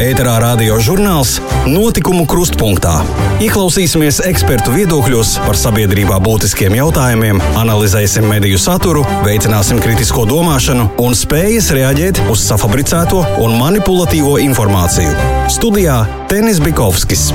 [0.00, 1.36] ēterā radio žurnāls
[1.68, 2.94] Notikumu krustpunktā.
[3.42, 11.72] Ieklausīsimies ekspertu viedokļos par sabiedrībā būtiskiem jautājumiem, analizēsim mediju saturu, veicināsim kritisko domāšanu un spējas
[11.76, 15.12] reaģēt uz safabricēto un manipulatīvo informāciju.
[15.52, 16.02] Studijā
[16.32, 17.28] Tenis Bikovskis.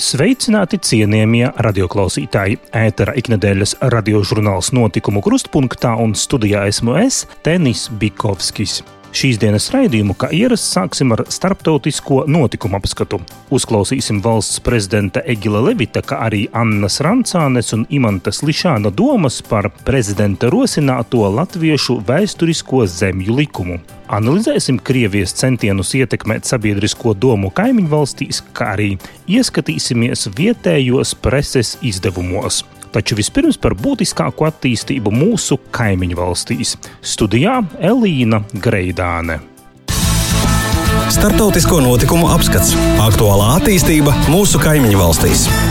[0.00, 2.56] Sveicināti cienījamie radioklausītāji!
[2.72, 8.80] Ētera iknedēļas radiožurnāls notikumu krustpunktā un studijā esmu es, Tenis Bikovskis.
[9.10, 13.18] Šīs dienas raidījumu, kā ierasts, sāksim ar starptautisko notikumu apskatu.
[13.50, 20.46] Uzklausīsim valsts prezidenta Egila Levita, kā arī Annas Rancānes un Imantas Lišāna domas par prezidenta
[20.54, 23.80] rosināto latviešu vēsturisko zemju likumu.
[24.14, 28.92] Analizēsim Krievijas centienus ietekmēt sabiedrisko domu kaimiņu valstīs, kā arī
[29.26, 32.62] ieskatīsimies vietējos preses izdevumos.
[32.90, 36.74] Taču vispirms par būtiskāko attīstību mūsu kaimiņu valstīs.
[37.02, 39.40] Studijā Elīna Greidāne.
[41.10, 42.74] Startautisko notikumu apskats-
[43.08, 45.69] aktuālā attīstība mūsu kaimiņu valstīs.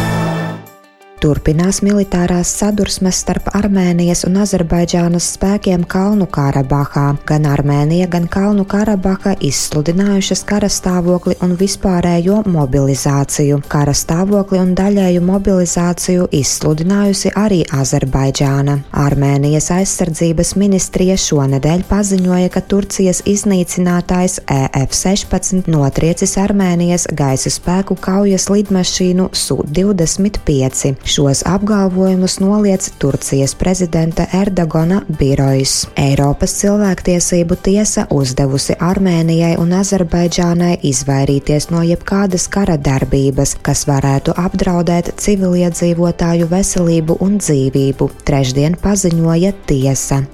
[1.19, 7.09] Turpinās militārās sadursmes starp Armēnijas un Azerbaidžānas spēkiem Kalnu Karabahā.
[7.27, 13.57] Gan Armēnija, gan Kalnu Karabaha izsludinājušas kara stāvokli un vispārējo mobilizāciju.
[13.67, 18.77] Kara stāvokli un daļēju mobilizāciju izsludinājusi arī Azerbaidžāna.
[19.03, 29.27] Armēnijas aizsardzības ministrija šonadēļ paziņoja, ka Turcijas iznīcinātājs EF-16 notriecis Armēnijas gaisa spēku kaujas lidmašīnu
[29.35, 30.95] Su-25.
[31.09, 35.87] Šos apgalvojumus noliedz Turcijas prezidenta Erdogana birojas.
[35.97, 45.15] Eiropas cilvēktiesību tiesa uzdevusi Armēnijai un Azerbaidžānai izvairīties no jebkādas kara darbības, kas varētu apdraudēt
[45.17, 50.27] civiliedzīvotāju veselību un dzīvību, trešdien paziņoja tiesa.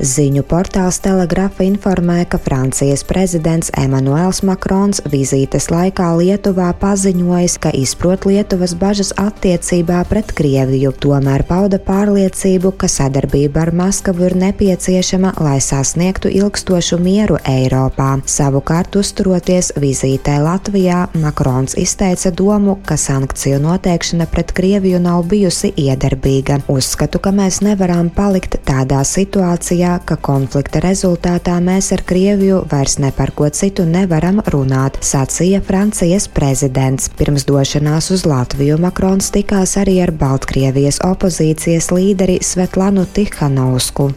[0.00, 8.24] Ziņu portāls Telegrafa informē, ka Francijas prezidents Emmanuels Makrons vizītes laikā Lietuvā paziņojis, ka izprot
[8.24, 15.58] Lietuvas bažas attiecībā pret Krieviju, tomēr pauda pārliecību, ka sadarbība ar Maskavu ir nepieciešama, lai
[15.60, 18.22] sasniegtu ilgstošu mieru Eiropā.
[18.24, 26.62] Savukārt, uzturoties vizītē Latvijā, Makrons izteica domu, ka sankciju noteikšana pret Krieviju nav bijusi iedarbīga.
[26.72, 32.98] Uzskatu, ka mēs nevaram palikt tādā situācijā, Krievijā, ka konflikta rezultātā mēs ar Krieviju vairs
[33.02, 37.08] ne par ko citu nevaram runāt, sacīja Francijas prezidents.
[37.18, 44.12] Pirms došanās uz Latviju Makrons tikās arī ar Baltkrievijas opozīcijas līderi Svetlanu Tihanovsku.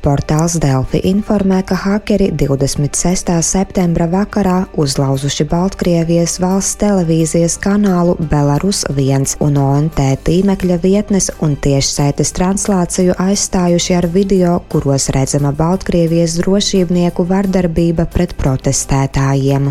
[0.00, 3.34] Portāls Delfi informē, ka hakeri 26.
[3.44, 12.32] septembra vakarā uzlauzuši Baltkrievijas valsts televīzijas kanālu Belarus 1 un ONT tīmekļa vietnes un tiešsaites
[12.38, 19.68] translāciju aizstājuši ar video, kuros redzama Baltkrievijas drošībnieku vardarbība pret protestētājiem.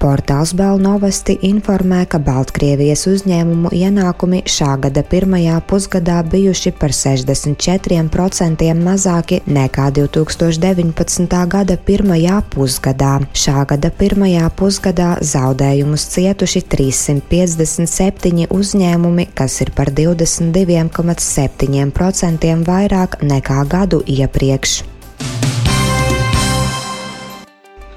[0.00, 9.44] Portāls Belnovasti informē, ka Baltkrievijas uzņēmumu ienākumi šā gada pirmajā pusgadā bijuši par 64% mazāki
[9.44, 11.28] nekā 2019.
[11.52, 13.20] gada pirmajā pusgadā.
[13.36, 24.00] Šā gada pirmajā pusgadā zaudējumus cietuši 357 uzņēmumi, kas ir par 22,7% vairāk nekā gadu
[24.08, 24.99] iepriekš.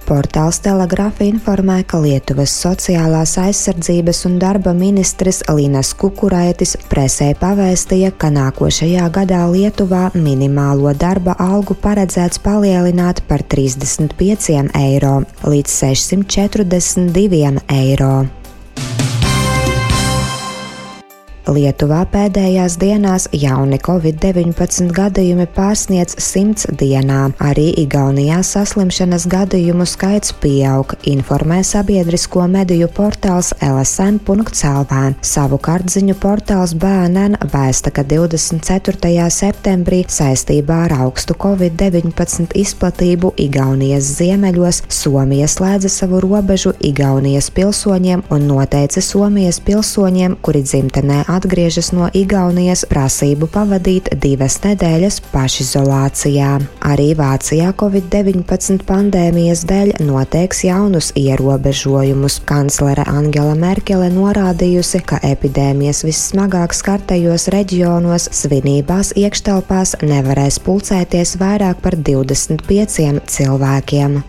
[0.03, 8.31] Portāls Telegrafa informē, ka Lietuvas sociālās aizsardzības un darba ministrs Līnas Kukuraitis presē pavēstīja, ka
[8.35, 18.15] nākošajā gadā Lietuvā minimālo darba algu paredzēts palielināt par 35 eiro līdz 642 eiro.
[21.43, 27.17] Lietuvā pēdējās dienās jauni covid-19 gadījumi pārsniedz 100 dienā.
[27.43, 35.01] Arī Igaunijā saslimšanas gadījumu skaits pieaug, informē sabiedrisko mediju portāls LSM.CLV.
[35.19, 39.27] Savukārt ziņu portāls BNN vēsta, ka 24.
[39.27, 48.47] septembrī saistībā ar augstu covid-19 izplatību Igaunijas ziemeļos Somija slēdza savu robežu Igaunijas pilsoņiem un
[48.47, 56.49] noteica Somijas pilsoņiem, kuri dzimtenē atgriežas no Igaunijas prasību pavadīt divas nedēļas pašizolācijā.
[56.89, 62.39] Arī Vācijā Covid-19 pandēmijas dēļ noteiks jaunus ierobežojumus.
[62.49, 71.99] Kanclere Angela Merkele norādījusi, ka epidēmijas vissmagāk skartajos reģionos svinībās iekštelpās nevarēs pulcēties vairāk par
[72.11, 74.23] 25 cilvēkiem.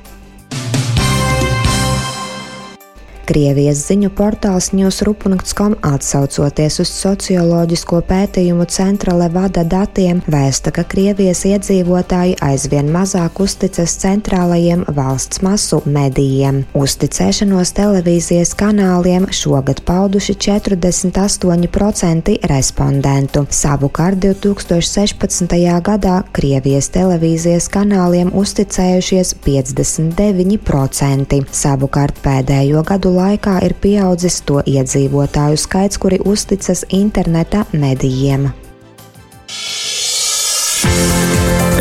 [3.24, 12.34] Krievijas ziņu portāls newsru.com atsaucoties uz socioloģisko pētījumu centra Levada datiem, vēsta, ka Krievijas iedzīvotāji
[12.44, 16.64] aizvien mazāk uzticas centrālajiem valsts masu medijiem.
[16.76, 23.46] Uzticēšanos televīzijas kanāliem šogad pauduši 48% respondentu.
[23.48, 25.56] Savukārt 2016.
[25.88, 31.40] gadā Krievijas televīzijas kanāliem uzticējušies 59%.
[31.64, 38.50] Savukārt pēdējo gadu laikā ir pieaudzis to iedzīvotāju skaits, kuri uzticas interneta medijiem.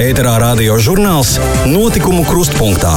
[0.03, 1.35] Ēterā radio žurnāls
[1.69, 2.95] Notikumu krustpunktā.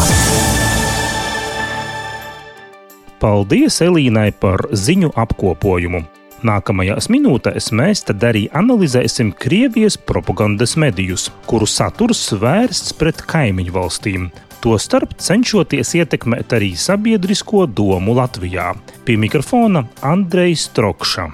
[3.21, 6.03] Paldies Elīnai par ziņu apkopojumu.
[6.47, 14.29] Nākamajās minūtēs mēs tad arī analizēsim Krievijas propagandas medijus, kuru saturs vērsts pret kaimiņu valstīm.
[14.65, 18.73] Tostarp cenšoties ietekmēt arī sabiedrisko domu Latvijā.
[19.05, 21.29] Pie mikrofona Andrejs Trokša.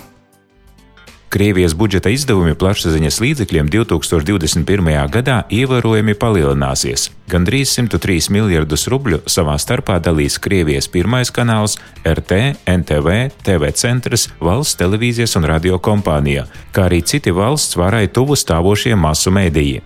[1.33, 4.91] Krievijas budžeta izdevumi plašsaziņas līdzekļiem 2021.
[5.15, 7.07] gadā ievērojami palielināsies.
[7.33, 13.17] Gandrīz 103 miljardus rubļu savā starpā dalīs Krievijas pirmais kanāls, RT, NTV,
[13.49, 16.45] TV centrs, valsts televīzijas un radio kompānija,
[16.77, 19.81] kā arī citi valsts varai tuvu stāvošie masu mēdīji.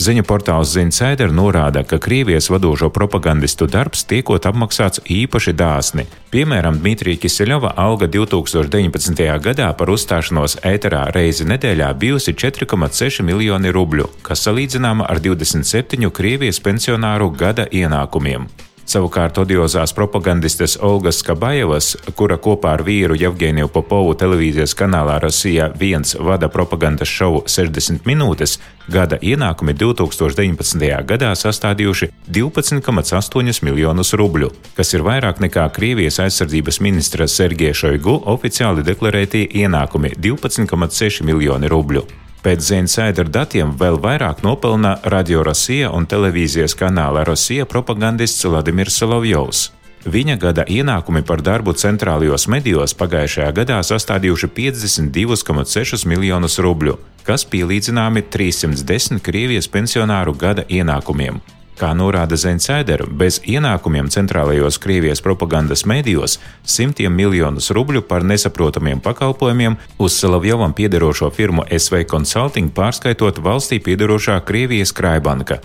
[0.00, 6.06] Ziņu portāls Zinsider norāda, ka Krievijas vadošo propagandistu darbs tiekot apmaksāts īpaši dāsni.
[6.32, 9.20] Piemēram, Dmitrija Kiseļova alga 2019.
[9.44, 16.64] gadā par uzstāšanos ēterā reizi nedēļā bijusi 4,6 miljoni rubļu, kas salīdzināma ar 27 Krievijas
[16.64, 18.48] pensionāru gada ienākumiem.
[18.90, 26.16] Savukārt odiozās propagandistes Olgas Skabajevas, kura kopā ar vīru Jevgeniju Popovu televīzijas kanālā Rusija 1
[26.26, 28.56] vada propagandas šovu 60 minūtes,
[28.90, 30.82] gada ienākumi 2019.
[31.06, 32.08] gadā sastādījuši
[32.38, 40.16] 12,8 miljonus rubļu, kas ir vairāk nekā Krievijas aizsardzības ministra Sergeja Šoigu oficiāli deklarētie ienākumi-
[40.26, 42.02] 12,6 miljoni rubļu.
[42.40, 49.66] Pēc Zinsaidra datiem vēl vairāk nopelna Radio Rosija un televīzijas kanāla Rosija propagandists Vladimirs Solovjovs.
[50.08, 56.96] Viņa gada ienākumi par darbu centrālajos medijos pagājušajā gadā sastādījuši 52,6 miljonus rubļu,
[57.28, 61.42] kas pielīdzināmi 310 Krievijas pensionāru gada ienākumiem.
[61.80, 69.78] Kā norāda Zensider, bez ienākumiem centrālajos Krievijas propagandas medijos simtiem miljonus rubļu par nesaprotamiem pakalpojumiem
[69.96, 75.62] uz Salavjovam piederošo firmu SV Consulting pārskaitot valstī piederošā Krievijas Kraibanka.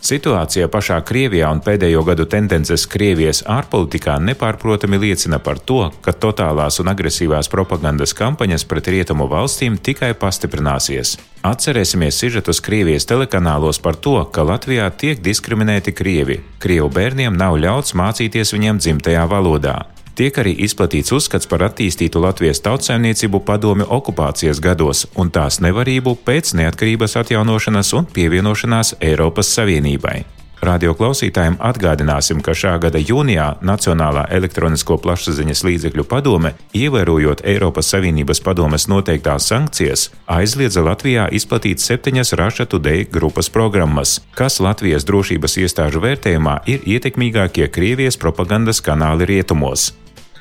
[0.00, 6.80] Situācija pašā Krievijā un pēdējo gadu tendences Krievijas ārpolitikā nepārprotami liecina par to, ka totālās
[6.80, 11.18] un agresīvās propagandas kampaņas pret rietumu valstīm tikai pastiprināsies.
[11.44, 16.40] Atcerēsimies sižetus Krievijas telekanālos par to, ka Latvijā tiek diskriminēti krievi.
[16.64, 19.82] Krievu bērniem nav ļauts mācīties viņiem dzimtajā valodā.
[20.18, 26.54] Tiek arī izplatīts uzskats par attīstītu Latvijas tautsājumniecību padomju okupācijas gados un tās nevarību pēc
[26.60, 30.39] neatkarības atjaunošanas un pievienošanās Eiropas Savienībai.
[30.60, 38.42] Radio klausītājiem atgādināsim, ka šā gada jūnijā Nacionālā elektronisko plašsaziņas līdzekļu padome, ievērojot Eiropas Savienības
[38.44, 46.04] padomes noteiktās sankcijas, aizliedza Latvijā izplatīt septiņas Russia Today grupas programmas, kas Latvijas drošības iestāžu
[46.04, 49.94] vērtējumā ir ietekmīgākie Krievijas propagandas kanāli rietumos.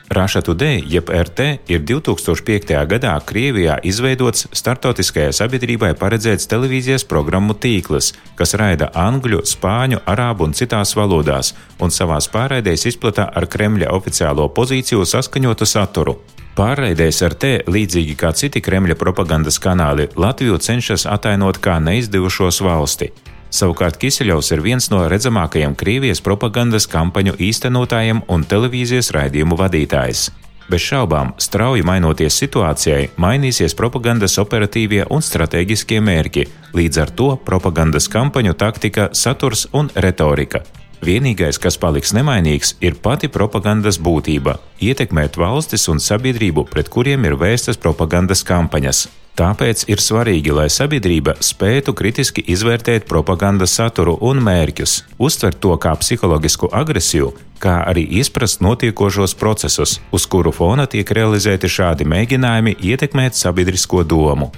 [0.10, 1.40] Russia Today, jeb RT,
[1.70, 2.74] ir 2005.
[2.90, 10.58] gadā Krievijā izveidots startautiskajai sabiedrībai paredzēts televīzijas programmu tīkls, kas raida angļu, spāņu, arābu un
[10.58, 16.18] citās valodās, un savās pārraidēs izplata ar Kremļa oficiālo pozīciju saskaņotu saturu.
[16.58, 23.14] Pārraidēs ar te, līdzīgi kā citi Kremļa propagandas kanāli, Latviju cenšas atainot kā neizdevušos valsti.
[23.50, 30.30] Savukārt Kiseļovs ir viens no redzamākajiem Krievijas propagandas kampaņu īstenotājiem un televīzijas raidījumu vadītājs.
[30.70, 36.44] Bez šaubām, strauji mainoties situācijai, mainīsies propagandas operatīvie un strateģiskie mērķi,
[36.78, 40.62] līdz ar to propagandas kampaņu taktika, saturs un retorika.
[41.02, 47.36] Vienīgais, kas paliks nemainīgs, ir pati propagandas būtība- ietekmēt valstis un sabiedrību, pret kuriem ir
[47.36, 49.08] vēstas propagandas kampaņas.
[49.40, 55.94] Tāpēc ir svarīgi, lai sabiedrība spētu kritiski izvērtēt propagandas saturu un mērķus, uztvert to kā
[56.02, 57.30] psiholoģisku agresiju,
[57.64, 64.52] kā arī izprast notiekošos procesus, uz kuru fona tiek realizēti šādi mēģinājumi ietekmēt sabiedrisko domu.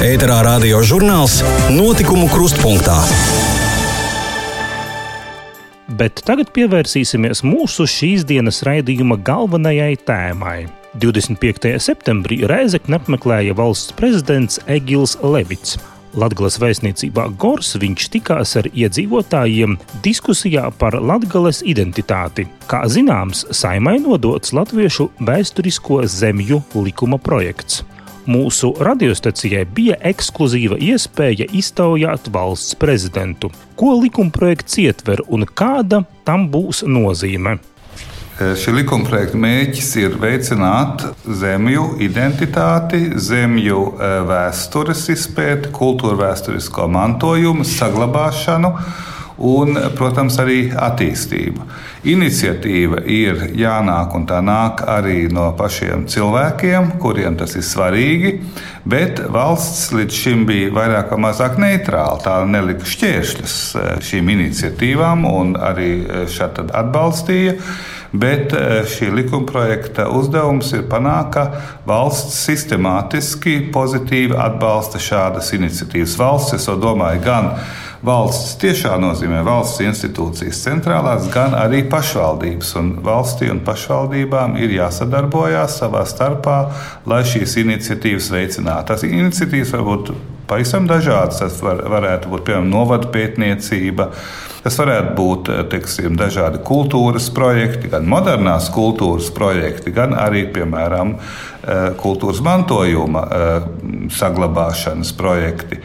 [0.00, 1.42] Ēterā radio žurnāls
[1.76, 3.02] Notikumu krustpunktā.
[6.00, 10.62] Bet tagad pievērsīsimies mūsu šīs dienas raidījuma galvenajai tēmai
[10.92, 11.78] 25.
[11.80, 15.78] septembrī Reizekne apmeklēja valsts prezidents Egils Levits.
[16.12, 22.44] Latvijas vēstniecībā Gors viņš tikās ar iedzīvotājiem diskusijā par Latvijas identitāti.
[22.68, 27.80] Kā zināms, saimai nodots latviešu vēsturisko zemju likuma projekts.
[28.28, 33.48] Mūsu radiostacijai bija ekskluzīva iespēja iztaujāt valsts prezidentu,
[33.80, 37.56] ko likumprojekts ietver un kāda tam būs nozīme.
[38.40, 47.66] Eh, šī likumprojekta mērķis ir veicināt zemju identitāti, zemju eh, vēstures izpēti, kultūra vēsturisko mantojumu,
[47.68, 48.72] saglabāšanu
[49.42, 51.68] un, protams, arī attīstību.
[52.08, 58.34] Iniciatīva ir jānāk un tā nāk arī no pašiem cilvēkiem, kuriem tas ir svarīgi,
[58.88, 62.20] bet valsts līdz šim bija vairāk vai mazāk neitrāla.
[62.24, 65.98] Tā nelika šķēršļus eh, šīm iniciatīvām un arī
[66.32, 67.58] šādi atbalstīja.
[68.12, 71.44] Bet eh, šī likumprojekta uzdevums ir panākt, ka
[71.88, 76.18] valsts sistemātiski pozitīvi atbalsta šādas iniciatīvas.
[76.20, 77.48] Valsts, es domāju, gan
[78.04, 82.74] valsts tiešā nozīmē valsts institūcijas centrālās, gan arī pašvaldības.
[82.82, 86.58] Un valstī un pašvaldībām ir jāsadarbojās savā starpā,
[87.08, 88.92] lai šīs iniciatīvas veicinātu.
[88.92, 90.14] Tās iniciatīvas var būt
[90.48, 91.40] pavisam dažādas.
[91.42, 94.10] Tas var, varētu būt piemēram novada pētniecība.
[94.62, 101.90] Tas varētu būt teiksim, dažādi kultūras projekti, gan modernās kultūras projekti, gan arī, piemēram, eh,
[101.98, 103.50] kultūras mantojuma eh,
[104.14, 105.82] saglabāšanas projekti.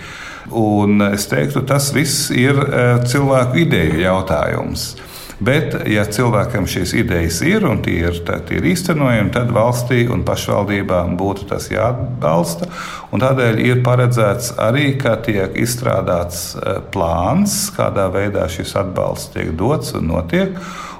[0.53, 4.91] Un es teiktu, tas viss ir eh, cilvēku ideju jautājums.
[5.37, 10.23] Bet, ja cilvēkam šīs idejas ir un tie ir, tie ir īstenojami, tad valstī un
[10.25, 12.71] pašvaldībām būtu tas jāatbalsta.
[13.13, 19.93] Tādēļ ir paredzēts arī, ka tiek izstrādāts e, plāns, kādā veidā šis atbalsts tiek dots
[19.97, 20.57] un notiek.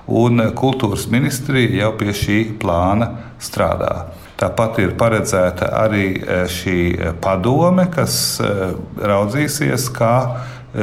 [0.08, 3.10] Un kultūras ministrija jau pie šī plāna
[3.42, 4.12] strādā.
[4.38, 6.78] Tāpat ir paredzēta arī e, šī
[7.26, 8.54] padome, kas e,
[9.02, 10.14] raudzīsies, kā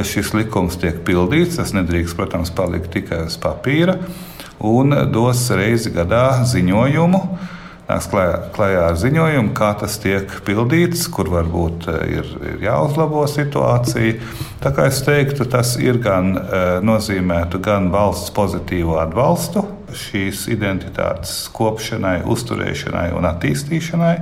[0.03, 1.61] šis likums tiek pildīts.
[1.61, 3.99] Tas nedrīkst, protams, palikt tikai uz papīra.
[4.65, 7.21] Un dos reizi gadā ziņojumu.
[7.85, 13.27] Nāks klajā, klajā ar ziņojumu, kā tas tiek pildīts, kur varbūt eh, ir, ir jāuzlabo
[13.29, 14.15] situācija.
[14.65, 21.45] Tā kā es teiktu, tas ir gan eh, nozīmētu gan valsts pozitīvu atbalstu šīs identitātes
[21.55, 24.15] kopšanai, uzturēšanai un attīstīšanai,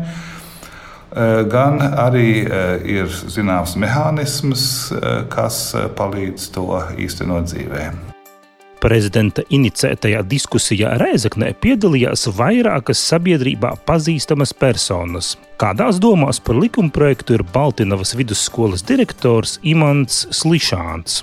[1.52, 4.64] gan arī eh, ir zināms mehānisms,
[4.96, 6.66] eh, kas palīdz to
[6.96, 7.90] īstenot dzīvē.
[8.82, 15.36] Prezidenta inicētajā diskusijā Rēzaknē piedalījās vairākas sabiedrībā pazīstamas personas.
[15.60, 21.22] Kādās domās par likumprojektu ir Baltiņas vidusskolas direktors Imants Slišāns.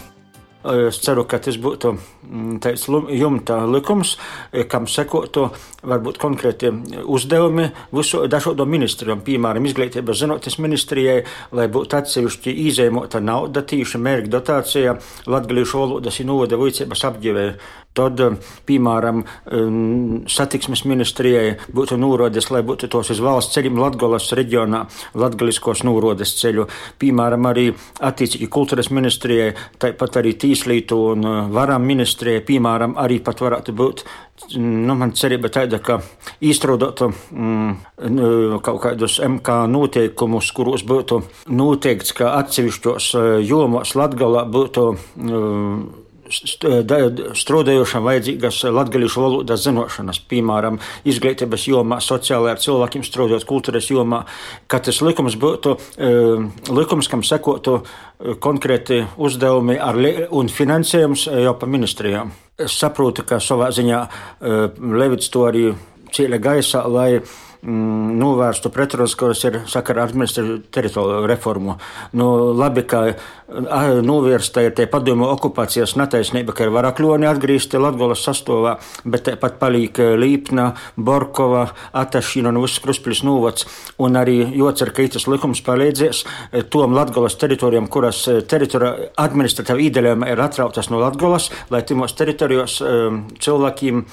[0.59, 2.83] Es ceru, ka tas būtu mm, tāds
[3.15, 4.17] jumta likums,
[4.67, 5.45] kam sekotu
[5.87, 6.73] varbūt konkrēti
[7.07, 11.21] uzdevumi visu dažādu ministrijām, piemēram, izglītības zinātnes ministrijai,
[11.55, 14.97] lai būtu atsevišķi izēmota nauda tīši mērķa dotācija
[15.31, 17.55] latgalīšu valodas un novoda vicības apģivēja.
[17.97, 18.21] Tad,
[18.69, 19.23] piemēram,
[20.29, 24.83] satiksmes ministrijai būtu nūrodes, lai būtu tos uz valsts ceļiem Latgolas reģionā,
[25.17, 26.67] latgaliskos nūrodes ceļu.
[27.01, 27.65] Piemēram, arī
[27.97, 34.03] attiecīgi kultūras ministrijai, tāpat arī tīslītu un varam ministrijai, piemēram, arī pat varētu būt
[34.57, 35.99] nu, man cerība tāda, ka
[36.41, 43.11] izstrādātu mm, kaut kādus MK noteikumus, kuros būtu noteikts, ka atsevišķos
[43.45, 45.81] jomos Latgalā būtu mm,
[46.29, 54.23] strādājošam vajadzīgas latviešu valodas zināšanas, piemēram, izglītības jomā, sociālajā ar cilvēkiem strādājot, kultūras jomā,
[54.69, 55.75] ka tas likums būtu
[56.75, 57.79] likums, kam sekotu
[58.43, 59.79] konkrēti uzdevumi
[60.35, 62.33] un finansējums jau pa ministrijām.
[62.59, 63.99] Es saprotu, ka savā ziņā
[64.79, 65.69] Levits to arī
[66.11, 67.21] cīļa gaisā, lai
[67.61, 71.75] mm, novērstu pretrunas, kas ir sakarā ar administratīvu teritoriju reformu.
[72.17, 73.03] Nu, labi, ka
[74.05, 78.75] novērsta ir tie padomu okupācijas netaisnība, ka ir varakļoni atgriezti Latgolas sastāvā,
[79.05, 83.67] bet tāpat paliek Līpna, Borkova, Atašīna un viss Kruspils novads.
[83.99, 86.23] Un arī jocer, ka tas likums palīdzēs
[86.73, 92.79] tom Latgolas teritorijām, kuras teritorija administratīva īdeļiem ir atrautas no Latgolas, lai timos teritorijos
[93.41, 94.05] cilvēkiem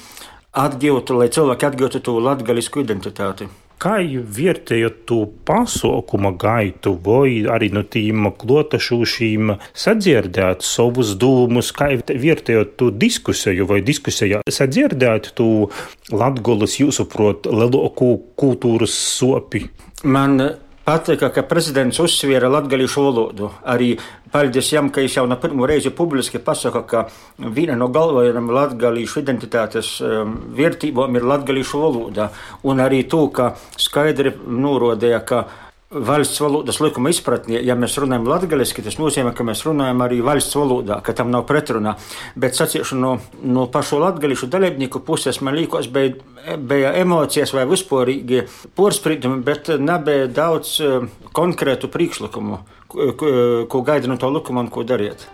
[0.57, 3.49] atgūtu, lai cilvēki atgūtu to latgaļisku identitāti.
[3.77, 12.73] Kā vērtējat to pasaukuma gaitu, vai arī no tīm klotašūšīm sadzirdēt savus dūmus, kā vērtējat
[12.81, 15.69] to diskusiju, vai diskusijā sadzirdēt to
[16.09, 19.67] latgolas jūsuprot lielāko kultūras sopi?
[20.01, 20.41] Man
[20.87, 23.49] patika, ka prezidents uzsviera latgaļiešu valodu.
[23.67, 23.89] Arī
[24.31, 27.03] paldies jam, ka viņš jau no pirmo reizi publiski pasaka, ka
[27.37, 32.29] viena no galvenajām latgaļiešu identitātes um, vērtībām ir latgaļiešu valoda.
[32.63, 35.43] Un arī to, ka skaidri norādīja, ka
[35.91, 40.57] valsts valodas likuma izpratnē, ja mēs runājam latviešu, tas nozīmē, ka mēs runājam arī valsts
[40.59, 41.95] valodā, ka tam nav pretrunā.
[42.35, 43.13] Bet sacīšu no,
[43.43, 46.17] no pašu latviešu dalībnieku puses, man liekas, bija,
[46.59, 48.43] bija emocijas vai vispārīgi
[48.75, 52.59] porcelāna, bet nebija daudz eh, konkrētu priekšlikumu,
[52.91, 53.31] ko,
[53.71, 55.29] ko gaida no to likuma un ko dariet.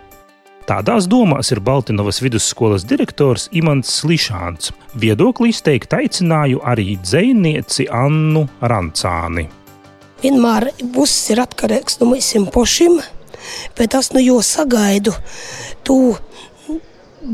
[0.64, 4.70] Tādās domās ir Baltinovas vidusskolas direktors Imants Slišāns.
[4.96, 9.44] Viedoklī izteikt aicināju arī dzēnieci Annu Rancāni
[10.24, 13.00] vienmēr viss ir atkarīgs no mums pašiem,
[13.76, 15.12] bet es no nu jau sagaidu
[15.84, 16.16] to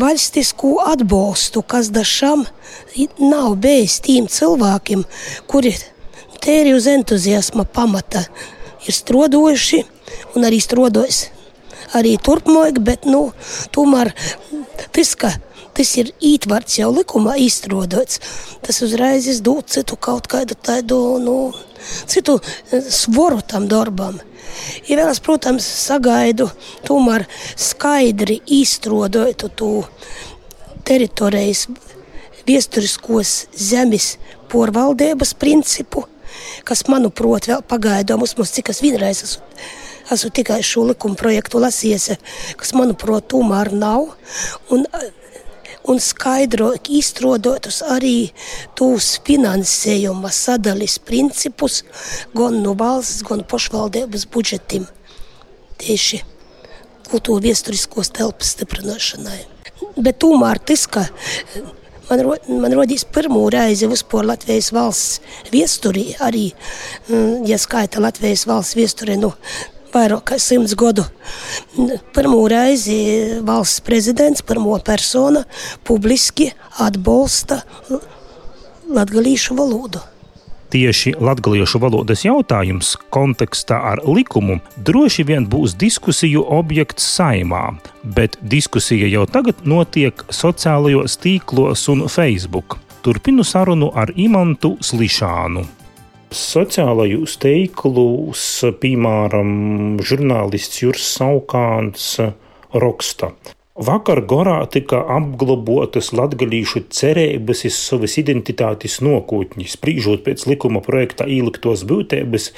[0.01, 2.45] valstisku atbalstu, kas dažam
[3.19, 5.05] nav bijis tiem cilvēkiem,
[5.51, 5.75] kuri
[6.43, 8.25] tēri uz entuziasma pamata.
[8.87, 9.83] Ir strodojuši
[10.35, 11.29] un arī strodos.
[11.95, 13.33] Arī turpmāk, bet nu,
[13.75, 14.13] tomēr
[14.95, 15.33] tas, ka
[15.77, 18.21] tas ir ītvarts jau likumā izstrādāts,
[18.65, 21.37] tas uzreiz dod citu kaut kādu tādu, nu,
[22.11, 24.21] citu eh, svoru tam darbam.
[24.89, 26.49] Vēl es, protams, sagaidu
[26.87, 29.73] tomēr skaidri izstrādātu to
[30.87, 31.69] teritorijas
[32.49, 34.17] viesturiskos zemes
[34.51, 36.07] porvaldības principu,
[36.67, 39.47] kas, manuprāt, vēl pagaidām mums, mums cik es vienreiz esmu
[40.11, 42.09] esmu tikai šo likuma projektu lasījis,
[42.59, 44.09] kas, manuprāt, tomēr nav.
[44.75, 44.87] Un
[45.91, 48.31] un skaidrot, izstrādātus arī
[48.79, 51.83] tos finansējuma sadalis principus
[52.37, 54.87] gan no valsts, gan pašvaldības budžetiem.
[55.81, 56.23] Tieši
[57.11, 59.41] kultūra viesturiskos telpas stiprināšanai.
[59.99, 61.07] Bet tomēr tas, ka
[62.11, 66.51] man, ro, man rodīs pirmo reizi vispār Latvijas valsts viesturī, arī,
[67.09, 69.33] mm, ja skaita Latvijas valsts viesturī, nu,
[69.95, 71.05] vairāk kā simts gadu.
[72.15, 75.45] Pirmo reizi valsts prezidents, pirmo persona
[75.87, 77.63] publiski atbalsta
[78.91, 80.03] latgalīšu valodu.
[80.71, 87.65] Tieši latviešu valodas jautājums kontekstā ar likumu droši vien būs diskusiju objekts saimā,
[88.05, 92.79] bet diskusija jau tagad notiek sociālajos tīklos un Facebook.
[93.03, 95.67] Turpinu sarunu ar Imantu Slišānu
[96.35, 98.45] sociālajos teiklus,
[98.83, 102.13] piemēram, žurnālists Juris Saukāns
[102.73, 103.33] raksta.
[103.81, 111.87] Vakar Gorā tika apglobotas latgadījušu cerības iz savas identitātes nokūtņi, sprīžot pēc likuma projekta īliktos
[111.89, 112.51] būtības,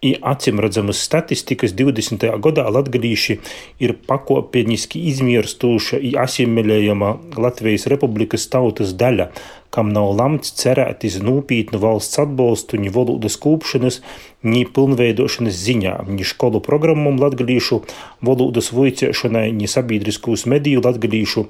[0.00, 2.24] acīmredzamas statistikas 20.
[2.40, 3.36] gadā latgadījuši
[3.84, 9.28] ir pakopeniski izmirstuša un asimilējama Latvijas Republikas tautas daļa,
[9.74, 14.00] kam nav lemts cerēt uz nopietnu valsts atbalstu ni valodas kūpšanas,
[14.42, 17.82] ni pilnveidošanas ziņā, ni skolu programmām latgadījušu
[18.26, 21.46] valodas voicēšanai, ni sabiedriskūs mediju latgadījušu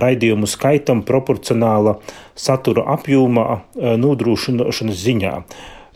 [0.00, 1.98] raidījumu skaitam proporcionāla
[2.38, 5.34] satura apjomā eh, nodrošināšanas ziņā.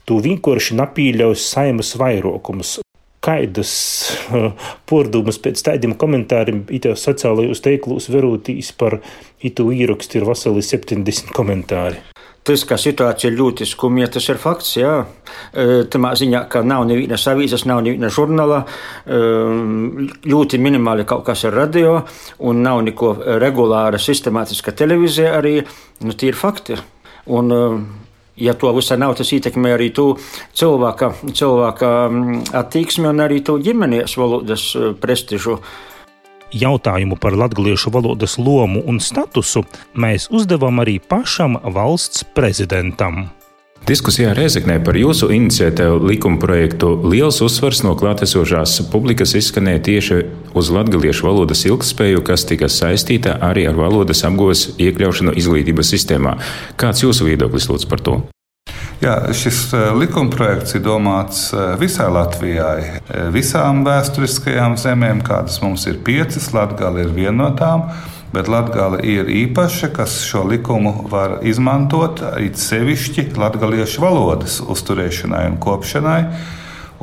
[0.04, 2.83] Tu vienkārši napīļaus saimas vairākums.
[3.24, 3.74] Kaidas
[4.30, 4.50] uh,
[4.88, 9.00] pordumas pēc tādiem komentāriem itos sociālajos teiklūs verūtīs par
[9.44, 12.02] itu īrakstu ir veseli 70 komentāri.
[12.44, 14.74] Tas, ka situācija ir ļoti skumja, tas ir fakts.
[14.76, 14.92] Jā.
[15.92, 18.58] Tamā ziņā, ka nav nevienas avīzes, nav neviena žurnāla,
[20.28, 22.02] ļoti minimāli kaut kas ir radio,
[22.44, 25.54] un nav neko regulāra, sistemātiska televīzija arī.
[26.04, 26.76] Nu, tie ir fakti.
[27.32, 27.48] Un,
[28.36, 30.14] ja to visā nav, tas ietekmē arī to
[30.56, 35.58] cilvēka, cilvēka mm, attieksmi un arī to ģimenes valodas eh, prestižu.
[36.54, 39.64] Jautājumu par latviešu valodas lomu un statusu
[39.98, 43.24] mēs uzdevām arī pašam valsts prezidentam.
[43.84, 50.20] Diskusijā Reizeknē par jūsu iniciatīvu likuma projektu liels uzsvars no klātesošās publikas izskanēja tieši
[50.56, 56.32] uz latviešu valodas ilgspēju, kas tika saistīta arī ar valodas apgūves iekļaušanu izglītības sistēmā.
[56.80, 58.16] Kāds jūsu viedoklis lūdzu par to?
[59.04, 65.84] Jā, šis e, likumprojekts ir domāts e, visai Latvijai, e, visām vēsturiskajām zemēm, kādas mums
[65.90, 66.54] ir piecas.
[66.56, 67.90] Latvija ir viena no tām
[68.34, 75.58] bet Latvija ir īpaša, kas šo likumu var izmantot it sevišķi latviešu valodas uzturēšanai un
[75.62, 76.20] kopšanai.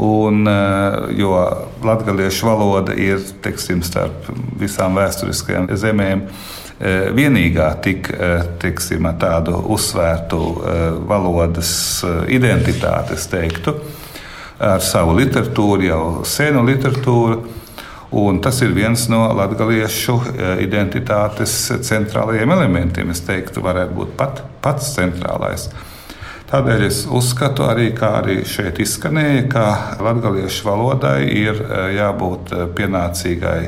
[0.02, 1.36] Un, eh, jo
[1.84, 6.24] latviešu valoda ir teiksim, starp visām vēsturiskajām zemēm
[6.80, 10.42] eh, vienīgā tik, eh, teiksim, tādu uzsvērtu
[11.08, 11.74] valodas
[12.28, 13.76] identitāti, teiktu,
[14.60, 17.61] ar savu literatūru, jau senu literatūru.
[18.12, 21.54] Un tas ir viens no latviešu e, identitātes
[21.88, 23.14] centrālajiem elementiem.
[23.14, 25.70] Es teiktu, varētu būt pat, pats centrālais.
[26.52, 29.64] Tādēļ es uzskatu, arī, kā arī šeit izskanēja, ka
[30.04, 33.62] latviešu valodai ir e, jābūt e, pienācīgai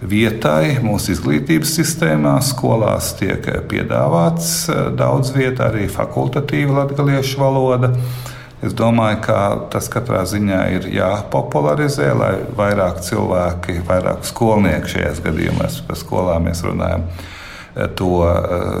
[0.00, 2.38] vietai mūsu izglītības sistēmā.
[2.40, 7.92] Skolās tiek piedāvāts daudz vietu, arī fakultatīva latviešu valoda.
[8.64, 9.38] Es domāju, ka
[9.72, 16.62] tas katrā ziņā ir jāpopularizē, lai vairāk cilvēki, vairāk skolnieku šajās gadījumās, par skolām mēs
[16.64, 17.04] runājam,
[18.00, 18.12] to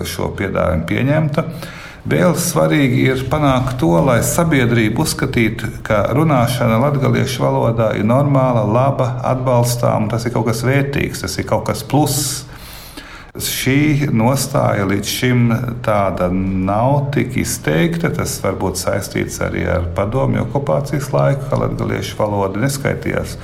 [0.08, 1.44] šo piedāvājumu pieņemtu.
[2.06, 9.10] Vēl svarīgi ir panākt to, lai sabiedrība uzskatītu, ka runāšana latviešu valodā ir normāla, laba,
[9.26, 12.46] atbalstāma, tas ir kaut kas vērtīgs, tas ir kaut kas pluss.
[13.42, 15.48] Šī nostāja līdz šim
[15.84, 18.10] tāda nav tik izteikta.
[18.16, 23.36] Tas varbūt saistīts arī ar padomju okupācijas laiku, kad latviešu valoda neskaitījās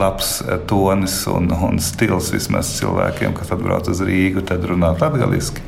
[0.00, 5.64] labs tonis un, un stils vismaz cilvēkiem, kas atbrauc uz Rīgu, tad runāt latviešu.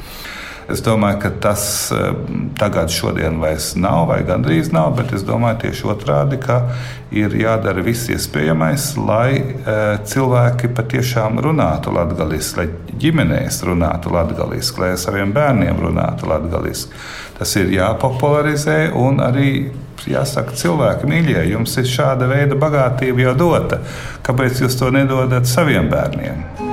[0.70, 2.12] Es domāju, ka tas eh,
[2.58, 6.60] tagad šodien vairs nav, vai gandrīz nav, bet es domāju tieši otrādi, ka
[7.12, 9.74] ir jādara viss iespējamais, lai e,
[10.08, 12.66] cilvēki patiešām runātu latviešu, lai
[13.02, 16.88] ģimenēs runātu latviešu, lai ar saviem bērniem runātu latviešu.
[17.38, 19.52] Tas ir jāpopularizē un arī
[20.08, 23.82] jāsaka, cilvēki mīļie, jums ir šāda veida bagātība jau dota.
[24.26, 26.71] Kāpēc jūs to nedodat saviem bērniem?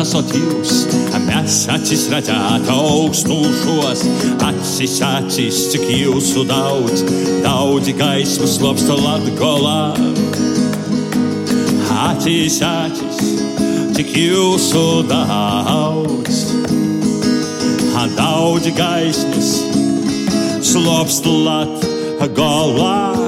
[0.00, 0.72] Esat jūs?
[1.26, 4.04] Mēs acis redzēt augstūšos,
[4.46, 7.04] acis, acis, cik jūsu daudz,
[7.44, 9.92] daudzi gaismas lobsta latgolā.
[12.00, 13.20] Acis, acis,
[13.98, 16.44] cik jūsu daudz,
[18.16, 19.54] daudzi gaismas
[20.64, 23.19] slopsta latgolā.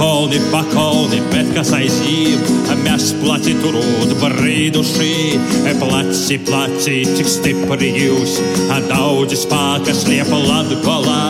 [0.00, 2.40] Pakolni, pakolni, bet kas aiz jiem,
[2.86, 5.36] mēs placi turūt brīduši,
[5.76, 8.38] placi, placi, cik stipri jūs,
[8.88, 11.20] daudzi spēkas liepa latgolā.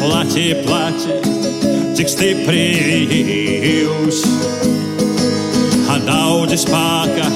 [0.00, 1.20] Placi, placi,
[1.94, 2.66] cik stipri
[3.62, 4.24] jūs,
[6.10, 7.30] daudzi spēka,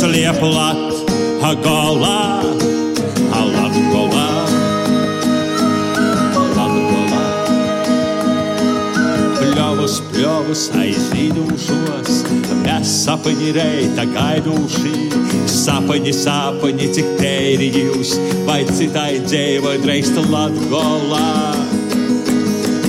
[0.00, 2.16] sliepa latgolā,
[10.48, 12.20] pļavus aizvīdušos,
[12.62, 14.92] mēs sapņi reita gaiduši,
[15.52, 18.14] sapņi, sapņi, cik tēri jūs,
[18.46, 21.52] vai citai dzēvai dreista latgolā.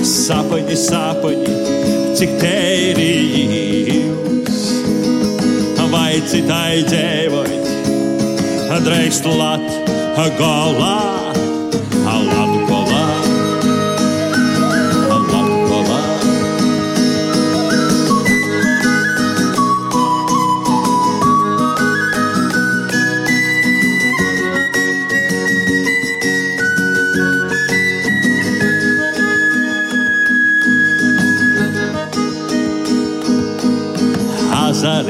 [0.00, 1.60] Sapņi, sapņi,
[2.16, 3.12] cik tēri
[3.92, 4.66] jūs,
[5.92, 7.60] vai citai dzēvai
[8.88, 9.36] dreista.
[9.36, 11.19] Latgolā.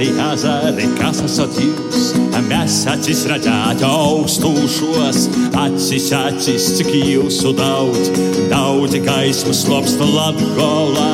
[0.01, 2.05] Azari, azari, kas esat jūs?
[2.49, 5.27] Mēs acis redzēt augstūšos,
[5.61, 8.09] acis, acis, cik jūsu daudz,
[8.49, 11.11] daudzi gaismu slopsta latgolā.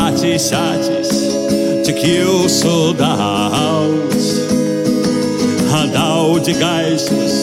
[0.00, 1.14] Acis, acis,
[1.86, 4.34] cik jūsu daudz,
[5.94, 7.38] daudzi gaismas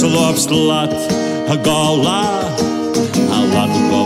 [0.00, 2.20] slopsta latgolā,
[3.52, 4.05] latgolā.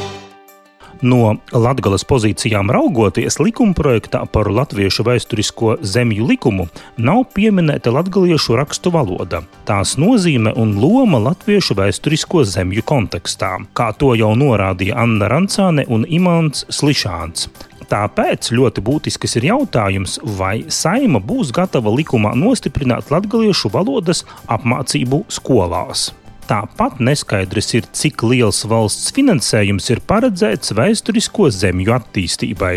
[1.01, 6.67] No Latvijas pozīcijām raugoties, likumprojektā par latviešu vēsturisko zemju likumu
[7.01, 14.13] nav pieminēta latviešu rakstu valoda, tās nozīme un loma latviešu vēsturisko zemju kontekstā, kā to
[14.19, 17.49] jau norādīja Anna Rancāne un Imants Slišāns.
[17.91, 26.11] Tāpēc ļoti būtisks ir jautājums, vai saima būs gatava likumā nostiprināt latviešu valodas apmācību skolās.
[26.51, 32.73] Tāpat neskaidrs ir, cik liels valsts finansējums ir paredzēts vēsturisko zemju attīstībai.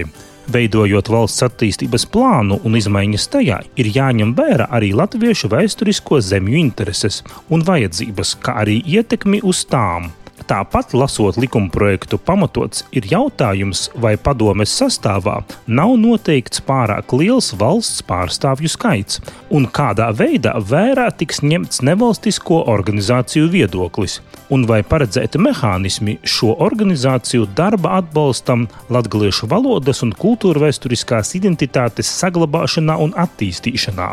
[0.54, 7.24] Veidojot valsts attīstības plānu un izmaiņas tajā, ir jāņem vērā arī latviešu vēsturisko zemju intereses
[7.50, 10.12] un vajadzības, kā arī ietekmi uz tām.
[10.44, 18.04] Tāpat, lasot likuma projektu pamatots, ir jautājums, vai padomes sastāvā nav noteikts pārāk liels valsts
[18.04, 24.18] pārstāvju skaits, un kādā veidā vērā tiks ņemts nevalstisko organizāciju viedoklis,
[24.52, 33.00] un vai paredzēti mehānismi šo organizāciju darba atbalstam latviešu valodas un kultūra vēsturiskās identitātes saglabāšanā
[33.00, 34.12] un attīstīšanā.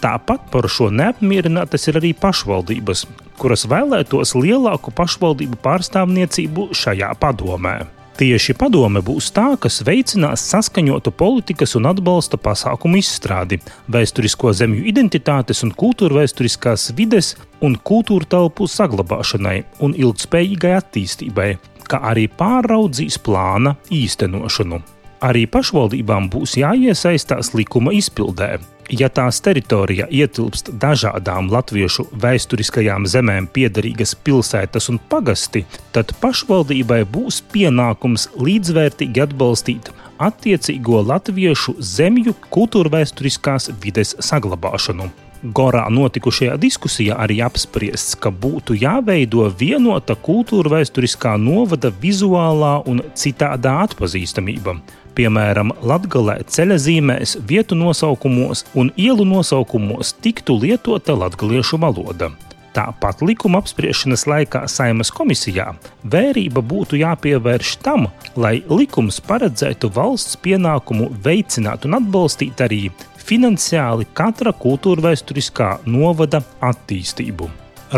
[0.00, 3.04] Tāpat par šo neapmierinātas ir arī pašvaldības,
[3.40, 7.74] kuras vēlētos lielāku pašvaldību pārstāvniecību šajā padomē.
[8.20, 13.60] Tieši padome būs tā, kas veicinās saskaņotu politikas un atbalsta pasākumu izstrādi,
[13.92, 17.34] vēsturisko zemju identitātes un kultūra vēsturiskās vides
[17.64, 21.50] un kultūra telpu saglabāšanai un ilgspējīgai attīstībai,
[21.88, 24.82] kā arī pāraudzīs plāna īstenošanu.
[25.24, 28.54] Arī pašvaldībām būs jāiesaistās likuma izpildē,
[28.90, 37.40] ja tās teritorijā ietilpst dažādām latviešu vēsturiskajām zemēm piederīgas pilsētas un pagasti, tad pašvaldībai būs
[37.54, 45.29] pienākums līdzvērtīgi atbalstīt attiecīgo latviešu zemju kultūrvēsturiskās vides saglabāšanu.
[45.40, 53.78] Gorā notikušajā diskusijā arī apspriests, ka būtu jāveido vienota kultūra vēsturiskā novada vizuālā un citādā
[53.86, 54.76] atpazīstamība
[55.20, 62.30] piemēram, Latvijā ceļa zīmēs, vietu nosaukumos un ielu nosaukumos tiktu lietota latviešu valoda.
[62.70, 65.72] Tāpat likuma apspriešanas laikā Saimas komisijā
[66.06, 68.06] vērība būtu jāpievērš tam,
[68.38, 72.84] lai likums paredzētu valsts pienākumu veicināt un atbalstīt arī
[73.30, 77.50] finansiāli katra kultūra vēsturiskā novada attīstību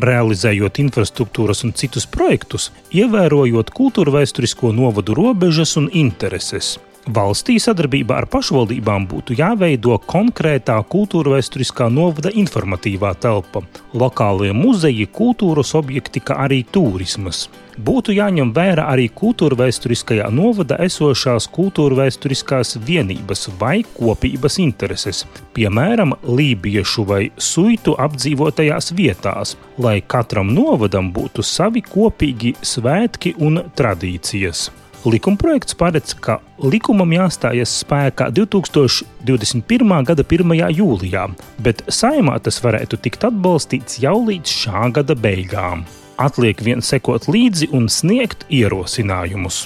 [0.04, 6.78] realizējot infrastruktūras un citus projektus, ievērojot kultūra vēsturisko novadu robežas un intereses.
[7.10, 13.64] Valstī sadarbībā ar pašvaldībām būtu jāveido konkrētā kultūra vēsturiskā novada informatīvā telpa,
[13.98, 17.48] lokālie muzeji, kultūras objekti, kā arī turismas.
[17.74, 25.24] Būtu jāņem vērā arī kultūra vēsturiskajā novada esošās kultūra vēsturiskās vienības vai kopības intereses,
[25.56, 34.68] piemēram, lībiešu vai suitu apdzīvotajās vietās, lai katram novadam būtu savi kopīgi svētki un tradīcijas.
[35.02, 39.94] Likumprojekts paredz, ka likumam jāstājas spēkā 2021.
[40.06, 40.52] gada 1.
[40.78, 41.24] jūlijā,
[41.58, 45.82] bet saimā tas varētu tikt atbalstīts jau līdz šā gada beigām.
[46.22, 49.64] Atliek vien sekot līdzi un sniegt ierosinājumus.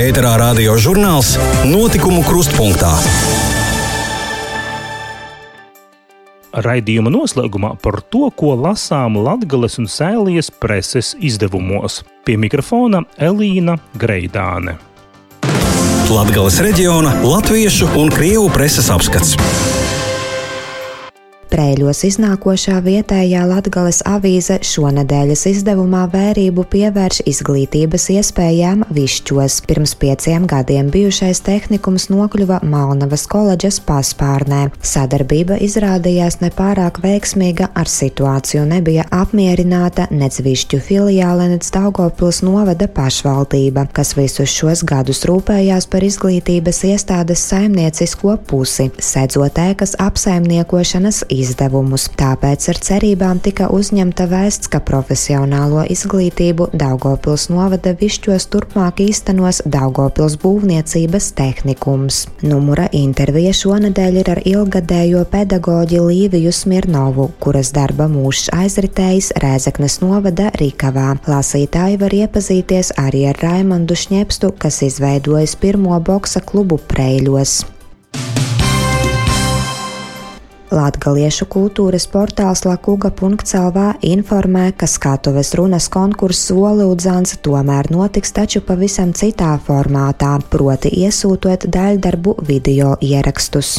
[0.00, 1.36] Ēterā radio žurnāls
[1.68, 2.94] Notikumu krustpunktā.
[6.54, 12.02] Raidījuma noslēgumā par to, ko lasām Latvijas un Sēlijas preses izdevumos.
[12.24, 14.78] Pie mikrofona Elīna Greidāne.
[16.14, 19.34] Latvijas reģiona latviešu un krievu preses apskats.
[21.54, 29.60] Prēļos iznākošā vietējā Latgales avīze šonadēļas izdevumā vērību pievērš izglītības iespējām Višķos.
[29.68, 34.64] Pirms pieciem gadiem bijušais tehnikums nokļuva Malnavas koledžas paspārnē.
[34.82, 43.86] Sadarbība izrādījās nepārāk veiksmīga, ar situāciju nebija apmierināta nec Višķu filiāle, nec Daugopils novada pašvaldība,
[43.94, 52.08] kas visus šos gadus rūpējās par izglītības iestādes saimniecisko pusi, sedzot ēkas apsaimniekošanas izdevumus izdevumus.
[52.18, 60.38] Tāpēc ar cerībām tika uzņemta vēsts, ka profesionālo izglītību Daugopils novada višķos turpmāk īstenos Daugopils
[60.42, 62.24] būvniecības tehnikums.
[62.44, 70.50] Numura intervija šonadēļ ir ar ilgadējo pedagoģi Līviju Smirnovu, kuras darba mūžs aizritējis Rēzeknes novada
[70.60, 71.14] Rīkavā.
[71.28, 77.73] Lasītāji var iepazīties arī ar Raimondu Šņepstu, kas izveidojis pirmo boksa klubu Preļos.
[80.74, 89.54] Latgaliešu kultūras portāls lakuga.lv informē, ka skatuves runas konkurss Olūdzāns tomēr notiks taču pavisam citā
[89.68, 93.76] formātā, proti iesūtot daļdarbu video ierakstus.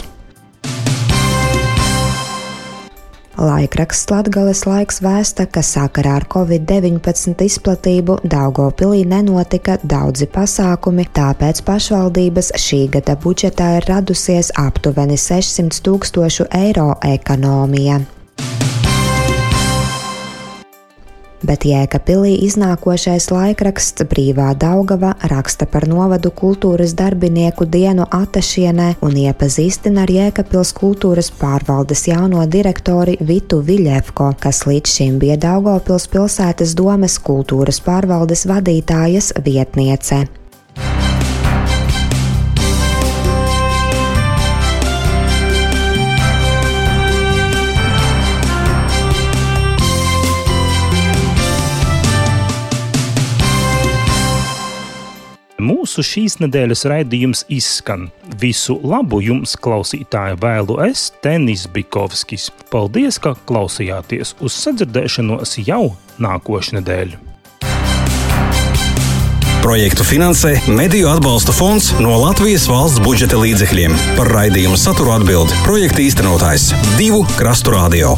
[3.35, 12.53] Laikraksts Latgales laiks vēsta, ka sakarā ar Covid-19 izplatību Daugopilī nenotika daudzi pasākumi, tāpēc pašvaldības
[12.55, 17.99] šī gada budžetā ir radusies aptuveni 600 tūkstošu eiro ekonomija.
[21.47, 30.05] Bet Jēkabpilī iznākošais laikraksts Brīvā Daugava raksta par novadu kultūras darbinieku dienu Atašienē un iepazīstina
[30.05, 37.19] ar Jēkabpils kultūras pārvaldes jauno direktori Vitu Viļevko, kas līdz šim bija Daugopils pilsētas domes
[37.19, 40.25] kultūras pārvaldes vadītājas vietniece.
[55.95, 58.09] Mūsu šīs nedēļas raidījums izskan.
[58.41, 62.49] Visu labu jums, klausītāji, vēlu es, Tenis Bikovskis.
[62.67, 67.21] Paldies, ka klausījāties uz sadzirdēšanos jau nākošu nedēļu.
[69.63, 73.95] Projektu finansē Mediju atbalsta fonds no Latvijas valsts budžeta līdzekļiem.
[74.19, 78.17] Par raidījumu saturu atbild projekta īstenotājs Divu Krastu Radio.